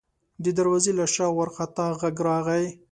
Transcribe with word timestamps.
د 0.43 0.45
دروازې 0.57 0.91
له 0.99 1.05
شا 1.13 1.27
وارخطا 1.31 1.87
غږ 1.99 2.15
راغی: 2.27 2.65